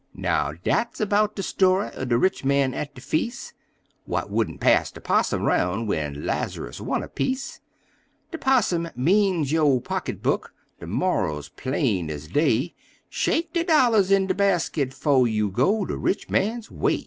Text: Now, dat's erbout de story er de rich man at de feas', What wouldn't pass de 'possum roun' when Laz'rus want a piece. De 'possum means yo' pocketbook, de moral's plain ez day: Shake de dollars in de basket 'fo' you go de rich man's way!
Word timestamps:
Now, 0.15 0.51
dat's 0.63 0.99
erbout 0.99 1.35
de 1.35 1.43
story 1.43 1.91
er 1.95 2.05
de 2.05 2.17
rich 2.17 2.43
man 2.43 2.73
at 2.73 2.95
de 2.95 3.01
feas', 3.01 3.53
What 4.05 4.31
wouldn't 4.31 4.59
pass 4.59 4.89
de 4.89 4.99
'possum 4.99 5.43
roun' 5.45 5.85
when 5.85 6.25
Laz'rus 6.25 6.81
want 6.81 7.03
a 7.03 7.07
piece. 7.07 7.59
De 8.31 8.39
'possum 8.39 8.89
means 8.95 9.51
yo' 9.51 9.79
pocketbook, 9.79 10.55
de 10.79 10.87
moral's 10.87 11.49
plain 11.49 12.09
ez 12.09 12.27
day: 12.27 12.73
Shake 13.09 13.53
de 13.53 13.63
dollars 13.63 14.09
in 14.09 14.25
de 14.25 14.33
basket 14.33 14.91
'fo' 14.95 15.25
you 15.25 15.51
go 15.51 15.85
de 15.85 15.95
rich 15.95 16.31
man's 16.31 16.71
way! 16.71 16.99